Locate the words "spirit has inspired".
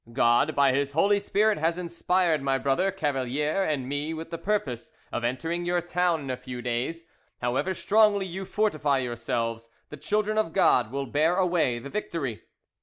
1.19-2.41